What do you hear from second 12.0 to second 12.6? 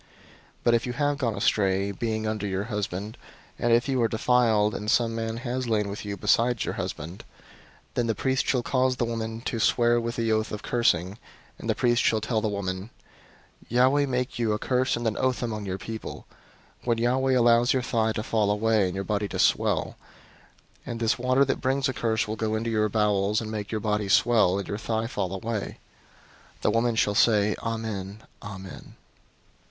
shall tell the